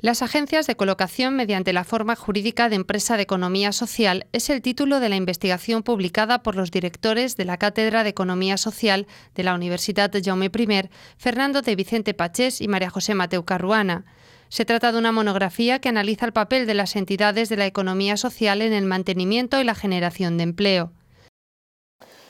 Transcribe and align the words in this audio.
Las 0.00 0.22
agencias 0.22 0.68
de 0.68 0.76
colocación 0.76 1.34
mediante 1.34 1.72
la 1.72 1.82
forma 1.82 2.14
jurídica 2.14 2.68
de 2.68 2.76
empresa 2.76 3.16
de 3.16 3.24
economía 3.24 3.72
social 3.72 4.28
es 4.32 4.48
el 4.48 4.62
título 4.62 5.00
de 5.00 5.08
la 5.08 5.16
investigación 5.16 5.82
publicada 5.82 6.44
por 6.44 6.54
los 6.54 6.70
directores 6.70 7.36
de 7.36 7.44
la 7.44 7.56
Cátedra 7.56 8.04
de 8.04 8.10
Economía 8.10 8.58
Social 8.58 9.08
de 9.34 9.42
la 9.42 9.56
Universidad 9.56 10.12
Jaume 10.24 10.52
I, 10.56 10.88
Fernando 11.16 11.62
de 11.62 11.74
Vicente 11.74 12.14
Pachés 12.14 12.60
y 12.60 12.68
María 12.68 12.90
José 12.90 13.14
Mateu 13.14 13.44
Carruana. 13.44 14.04
Se 14.50 14.64
trata 14.64 14.92
de 14.92 14.98
una 14.98 15.10
monografía 15.10 15.80
que 15.80 15.88
analiza 15.88 16.26
el 16.26 16.32
papel 16.32 16.68
de 16.68 16.74
las 16.74 16.94
entidades 16.94 17.48
de 17.48 17.56
la 17.56 17.66
economía 17.66 18.16
social 18.16 18.62
en 18.62 18.74
el 18.74 18.84
mantenimiento 18.84 19.60
y 19.60 19.64
la 19.64 19.74
generación 19.74 20.36
de 20.36 20.44
empleo. 20.44 20.92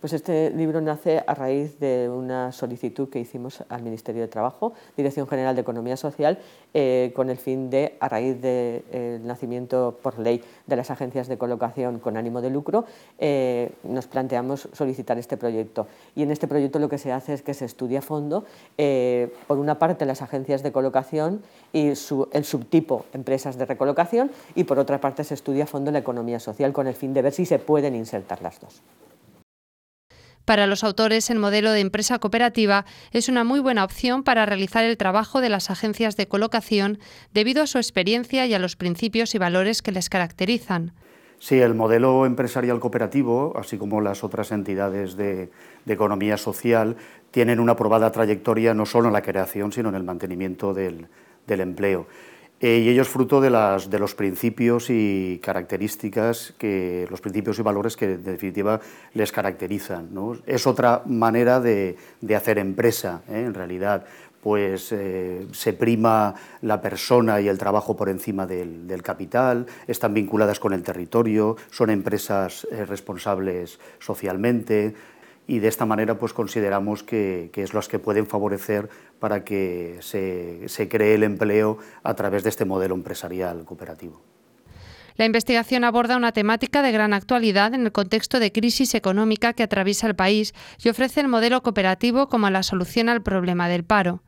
Pues 0.00 0.14
este 0.14 0.48
libro 0.48 0.80
nace 0.80 1.22
a 1.26 1.34
raíz 1.34 1.78
de 1.78 2.08
una 2.08 2.52
solicitud 2.52 3.10
que 3.10 3.20
hicimos 3.20 3.62
al 3.68 3.82
Ministerio 3.82 4.22
de 4.22 4.28
Trabajo, 4.28 4.72
Dirección 4.96 5.28
General 5.28 5.54
de 5.54 5.60
Economía 5.60 5.98
Social, 5.98 6.38
eh, 6.72 7.12
con 7.14 7.28
el 7.28 7.36
fin 7.36 7.68
de, 7.68 7.98
a 8.00 8.08
raíz 8.08 8.40
del 8.40 9.26
nacimiento 9.26 9.98
por 10.02 10.18
ley 10.18 10.42
de 10.66 10.76
las 10.76 10.90
agencias 10.90 11.28
de 11.28 11.36
colocación 11.36 11.98
con 11.98 12.16
ánimo 12.16 12.40
de 12.40 12.48
lucro, 12.48 12.86
eh, 13.18 13.72
nos 13.82 14.06
planteamos 14.06 14.70
solicitar 14.72 15.18
este 15.18 15.36
proyecto. 15.36 15.86
Y 16.16 16.22
en 16.22 16.30
este 16.30 16.48
proyecto 16.48 16.78
lo 16.78 16.88
que 16.88 16.96
se 16.96 17.12
hace 17.12 17.34
es 17.34 17.42
que 17.42 17.52
se 17.52 17.66
estudia 17.66 17.98
a 17.98 18.02
fondo, 18.02 18.46
eh, 18.78 19.30
por 19.46 19.58
una 19.58 19.78
parte, 19.78 20.06
las 20.06 20.22
agencias 20.22 20.62
de 20.62 20.72
colocación 20.72 21.42
y 21.74 21.88
el 21.88 22.44
subtipo 22.44 23.04
empresas 23.12 23.58
de 23.58 23.66
recolocación, 23.66 24.30
y 24.54 24.64
por 24.64 24.78
otra 24.78 24.98
parte 24.98 25.24
se 25.24 25.34
estudia 25.34 25.64
a 25.64 25.66
fondo 25.66 25.90
la 25.90 25.98
economía 25.98 26.40
social 26.40 26.72
con 26.72 26.86
el 26.86 26.94
fin 26.94 27.12
de 27.12 27.20
ver 27.20 27.34
si 27.34 27.44
se 27.44 27.58
pueden 27.58 27.94
insertar 27.94 28.40
las 28.40 28.58
dos. 28.60 28.80
Para 30.50 30.66
los 30.66 30.82
autores, 30.82 31.30
el 31.30 31.38
modelo 31.38 31.70
de 31.70 31.78
empresa 31.78 32.18
cooperativa 32.18 32.84
es 33.12 33.28
una 33.28 33.44
muy 33.44 33.60
buena 33.60 33.84
opción 33.84 34.24
para 34.24 34.46
realizar 34.46 34.82
el 34.82 34.96
trabajo 34.96 35.40
de 35.40 35.48
las 35.48 35.70
agencias 35.70 36.16
de 36.16 36.26
colocación 36.26 36.98
debido 37.32 37.62
a 37.62 37.68
su 37.68 37.78
experiencia 37.78 38.46
y 38.46 38.54
a 38.54 38.58
los 38.58 38.74
principios 38.74 39.32
y 39.36 39.38
valores 39.38 39.80
que 39.80 39.92
les 39.92 40.08
caracterizan. 40.08 40.90
Sí, 41.38 41.60
el 41.60 41.76
modelo 41.76 42.26
empresarial 42.26 42.80
cooperativo, 42.80 43.52
así 43.56 43.78
como 43.78 44.00
las 44.00 44.24
otras 44.24 44.50
entidades 44.50 45.16
de, 45.16 45.52
economía 45.86 46.36
social, 46.36 46.96
tienen 47.30 47.60
una 47.60 47.76
probada 47.76 48.10
trayectoria 48.10 48.74
no 48.74 48.86
solo 48.86 49.06
en 49.06 49.12
la 49.12 49.22
creación, 49.22 49.70
sino 49.70 49.90
en 49.90 49.94
el 49.94 50.02
mantenimiento 50.02 50.74
del 50.74 51.06
empleo. 51.46 52.08
Eh, 52.62 52.82
y 52.84 52.90
ello 52.90 53.00
es 53.00 53.08
fruto 53.08 53.40
de, 53.40 53.48
las, 53.48 53.88
de, 53.88 53.98
los 53.98 54.14
principios 54.14 54.90
y 54.90 55.40
características, 55.42 56.52
que, 56.58 57.06
los 57.10 57.22
principios 57.22 57.58
y 57.58 57.62
valores 57.62 57.96
que 57.96 58.04
en 58.04 58.22
definitiva 58.22 58.80
les 59.14 59.32
caracterizan. 59.32 60.10
Es 60.44 60.66
otra 60.66 61.02
manera 61.06 61.58
de, 61.58 61.96
de 62.20 62.36
hacer 62.36 62.58
empresa, 62.58 63.22
¿eh? 63.30 63.44
en 63.46 63.54
realidad, 63.54 64.04
pues 64.42 64.92
eh, 64.92 65.46
se 65.52 65.72
prima 65.72 66.34
la 66.60 66.82
persona 66.82 67.40
y 67.40 67.48
el 67.48 67.56
trabajo 67.56 67.96
por 67.96 68.10
encima 68.10 68.46
del, 68.46 68.86
del, 68.86 69.02
capital, 69.02 69.64
están 69.86 70.12
vinculadas 70.12 70.60
con 70.60 70.74
el 70.74 70.82
territorio, 70.82 71.56
son 71.70 71.88
empresas 71.88 72.66
responsables 72.86 73.78
socialmente, 74.00 74.94
y 75.46 75.58
de 75.58 75.68
esta 75.68 75.86
manera 75.86 76.18
pues 76.18 76.32
consideramos 76.32 77.02
que, 77.02 77.50
es 77.54 77.74
los 77.74 77.88
que 77.88 77.98
pueden 77.98 78.26
favorecer 78.26 78.88
para 79.18 79.44
que 79.44 79.98
se, 80.00 80.68
se 80.68 80.88
cree 80.88 81.14
el 81.14 81.22
empleo 81.22 81.78
a 82.02 82.14
través 82.14 82.42
de 82.42 82.50
este 82.50 82.64
modelo 82.64 82.94
empresarial 82.94 83.64
cooperativo. 83.64 84.20
La 85.16 85.26
investigación 85.26 85.84
aborda 85.84 86.16
una 86.16 86.32
temática 86.32 86.82
de 86.82 86.92
gran 86.92 87.12
actualidad 87.12 87.74
en 87.74 87.82
el 87.82 87.92
contexto 87.92 88.40
de 88.40 88.52
crisis 88.52 88.94
económica 88.94 89.52
que 89.52 89.62
atraviesa 89.62 90.06
el 90.06 90.16
país 90.16 90.54
y 90.82 90.88
ofrece 90.88 91.20
el 91.20 91.28
modelo 91.28 91.62
cooperativo 91.62 92.28
como 92.28 92.48
la 92.48 92.62
solución 92.62 93.08
al 93.08 93.22
problema 93.22 93.68
del 93.68 93.84
paro. 93.84 94.22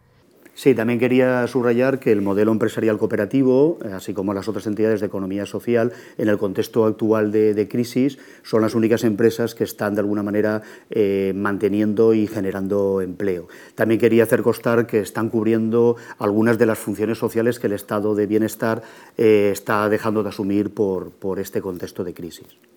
Sí, 0.54 0.74
también 0.74 0.98
quería 0.98 1.46
subrayar 1.46 1.98
que 1.98 2.12
el 2.12 2.20
modelo 2.20 2.52
empresarial 2.52 2.98
cooperativo, 2.98 3.78
así 3.94 4.12
como 4.12 4.34
las 4.34 4.48
otras 4.48 4.66
entidades 4.66 5.00
de 5.00 5.06
economía 5.06 5.46
social, 5.46 5.92
en 6.18 6.28
el 6.28 6.36
contexto 6.36 6.84
actual 6.84 7.32
de, 7.32 7.68
crisis, 7.68 8.18
son 8.42 8.60
las 8.60 8.74
únicas 8.74 9.02
empresas 9.04 9.54
que 9.54 9.64
están 9.64 9.94
de 9.94 10.00
alguna 10.00 10.22
manera 10.22 10.60
eh, 10.90 11.32
manteniendo 11.34 12.12
y 12.12 12.26
generando 12.26 13.00
empleo. 13.00 13.48
También 13.74 13.98
quería 13.98 14.24
hacer 14.24 14.42
constar 14.42 14.86
que 14.86 15.00
están 15.00 15.30
cubriendo 15.30 15.96
algunas 16.18 16.58
de 16.58 16.66
las 16.66 16.78
funciones 16.78 17.16
sociales 17.16 17.58
que 17.58 17.68
el 17.68 17.72
estado 17.72 18.14
de 18.14 18.26
bienestar 18.26 18.82
eh, 19.16 19.50
está 19.52 19.88
dejando 19.88 20.22
de 20.22 20.28
asumir 20.28 20.74
por 20.74 21.40
este 21.40 21.62
contexto 21.62 22.04
de 22.04 22.12
crisis. 22.12 22.71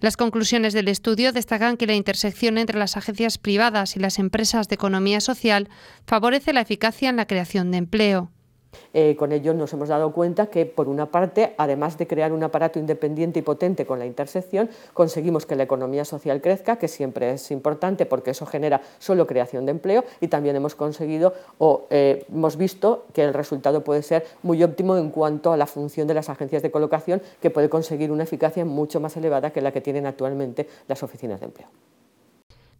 Las 0.00 0.16
conclusiones 0.16 0.72
del 0.72 0.88
estudio 0.88 1.30
destacan 1.32 1.76
que 1.76 1.86
la 1.86 1.94
intersección 1.94 2.56
entre 2.56 2.78
las 2.78 2.96
agencias 2.96 3.36
privadas 3.36 3.96
y 3.96 4.00
las 4.00 4.18
empresas 4.18 4.66
de 4.66 4.76
economía 4.76 5.20
social 5.20 5.68
favorece 6.06 6.54
la 6.54 6.62
eficacia 6.62 7.10
en 7.10 7.16
la 7.16 7.26
creación 7.26 7.70
de 7.70 7.78
empleo. 7.78 8.30
Eh, 8.92 9.16
con 9.16 9.32
ello 9.32 9.54
nos 9.54 9.72
hemos 9.72 9.88
dado 9.88 10.12
cuenta 10.12 10.46
que, 10.46 10.66
por 10.66 10.88
una 10.88 11.06
parte, 11.06 11.54
además 11.58 11.98
de 11.98 12.06
crear 12.06 12.32
un 12.32 12.42
aparato 12.42 12.78
independiente 12.78 13.38
y 13.38 13.42
potente 13.42 13.86
con 13.86 13.98
la 13.98 14.06
intersección, 14.06 14.68
conseguimos 14.94 15.46
que 15.46 15.56
la 15.56 15.62
economía 15.62 16.04
social 16.04 16.40
crezca, 16.40 16.76
que 16.76 16.88
siempre 16.88 17.32
es 17.32 17.50
importante 17.50 18.06
porque 18.06 18.30
eso 18.30 18.46
genera 18.46 18.80
solo 18.98 19.26
creación 19.26 19.66
de 19.66 19.72
empleo, 19.72 20.04
y 20.20 20.28
también 20.28 20.56
hemos 20.56 20.74
conseguido 20.74 21.34
o 21.58 21.86
eh, 21.90 22.24
hemos 22.32 22.56
visto 22.56 23.04
que 23.12 23.22
el 23.24 23.34
resultado 23.34 23.84
puede 23.84 24.02
ser 24.02 24.26
muy 24.42 24.62
óptimo 24.62 24.96
en 24.96 25.10
cuanto 25.10 25.52
a 25.52 25.56
la 25.56 25.66
función 25.66 26.08
de 26.08 26.14
las 26.14 26.28
agencias 26.28 26.62
de 26.62 26.70
colocación, 26.70 27.22
que 27.40 27.50
puede 27.50 27.68
conseguir 27.68 28.10
una 28.10 28.24
eficacia 28.24 28.64
mucho 28.64 29.00
más 29.00 29.16
elevada 29.16 29.50
que 29.50 29.60
la 29.60 29.72
que 29.72 29.80
tienen 29.80 30.06
actualmente 30.06 30.68
las 30.88 31.02
oficinas 31.02 31.40
de 31.40 31.46
empleo. 31.46 31.68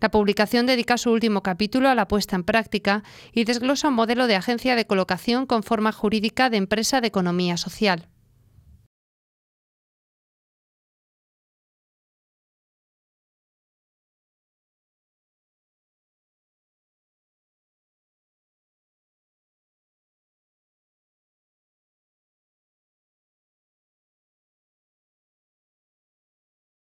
La 0.00 0.11
publicación 0.11 0.66
dedica 0.66 0.97
su 0.97 1.11
último 1.11 1.43
capítulo 1.43 1.88
a 1.88 1.94
la 1.94 2.09
puesta 2.09 2.34
en 2.34 2.44
práctica 2.44 3.03
y 3.33 3.44
desglosa 3.44 3.88
un 3.88 3.94
modelo 3.94 4.27
de 4.27 4.37
agencia 4.37 4.75
de 4.75 4.87
colocación 4.87 5.47
con 5.47 5.62
forma 5.62 5.93
jurídica 5.93 6.49
de 6.49 6.56
empresa 6.56 7.00
de 7.00 7.09
economía 7.09 7.56
social. 7.56 8.09